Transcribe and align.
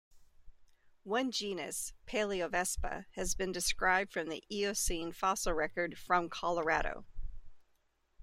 One 1.03 1.29
genus, 1.29 1.93
"Palaeovespa", 2.07 3.05
has 3.11 3.35
been 3.35 3.51
described 3.51 4.11
from 4.11 4.29
the 4.29 4.43
Eocene 4.51 5.11
fossil 5.11 5.53
record, 5.53 5.95
from 5.99 6.27
Colorado. 6.27 7.05